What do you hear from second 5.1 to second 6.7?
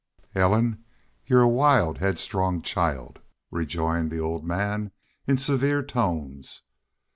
in severe tones.